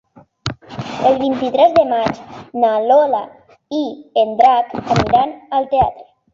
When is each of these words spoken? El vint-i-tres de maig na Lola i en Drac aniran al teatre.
El 1.09 1.19
vint-i-tres 1.19 1.75
de 1.75 1.83
maig 1.91 2.17
na 2.65 2.73
Lola 2.87 3.21
i 3.83 3.85
en 4.25 4.35
Drac 4.43 4.77
aniran 4.83 5.39
al 5.61 5.73
teatre. 5.79 6.13